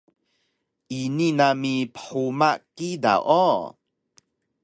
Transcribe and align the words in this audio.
Ini 0.99 1.27
nami 1.39 1.73
phuma 1.97 2.49
kida 2.75 3.13
o! 3.45 3.45